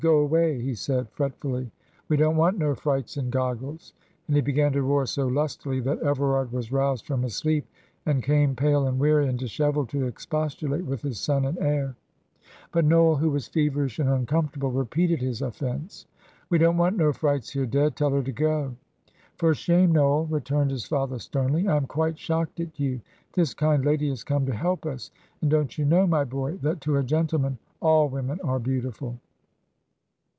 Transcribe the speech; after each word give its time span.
"Go 0.01 0.17
away," 0.17 0.59
he 0.59 0.73
said, 0.73 1.11
fretfully; 1.11 1.69
"we 2.09 2.17
don't 2.17 2.35
want 2.35 2.57
no 2.57 2.73
frights 2.73 3.17
in 3.17 3.29
goggles;" 3.29 3.93
and 4.25 4.35
he 4.35 4.41
began 4.41 4.71
to 4.71 4.81
roar 4.81 5.05
so 5.05 5.27
lustily 5.27 5.79
that 5.81 5.99
Everard 6.01 6.51
was 6.51 6.71
roused 6.71 7.05
from 7.05 7.21
his 7.21 7.35
sleep 7.35 7.67
and 8.07 8.23
came, 8.23 8.55
pale 8.55 8.87
and 8.87 8.97
weary 8.97 9.27
and 9.27 9.37
dishevelled, 9.37 9.89
to 9.89 10.07
expostulate 10.07 10.81
with 10.85 11.03
his 11.03 11.19
son 11.19 11.45
and 11.45 11.59
heir. 11.59 11.95
But 12.71 12.83
Noel, 12.85 13.17
who 13.17 13.29
was 13.29 13.47
feverish 13.47 13.99
and 13.99 14.09
uncomfortable, 14.09 14.71
repeated 14.71 15.21
his 15.21 15.39
offence. 15.43 16.07
"We 16.49 16.57
don't 16.57 16.77
want 16.77 16.97
no 16.97 17.13
frights 17.13 17.51
here, 17.51 17.67
dad. 17.67 17.95
Tell 17.95 18.09
her 18.09 18.23
to 18.23 18.31
go." 18.31 18.75
"For 19.37 19.53
shame, 19.53 19.91
Noel," 19.91 20.25
returned 20.25 20.71
his 20.71 20.85
father, 20.87 21.19
sternly. 21.19 21.67
"I 21.67 21.77
am 21.77 21.85
quite 21.85 22.17
shocked 22.17 22.59
at 22.59 22.79
you. 22.79 23.01
This 23.33 23.53
kind 23.53 23.85
lady 23.85 24.09
has 24.09 24.23
come 24.23 24.47
to 24.47 24.51
help 24.55 24.83
us; 24.87 25.11
and 25.43 25.51
don't 25.51 25.77
you 25.77 25.85
know, 25.85 26.07
my 26.07 26.23
boy, 26.23 26.57
that 26.63 26.81
to 26.81 26.97
a 26.97 27.03
gentleman 27.03 27.59
all 27.83 28.09
women 28.09 28.39
are 28.43 28.57
beautiful?" 28.57 29.19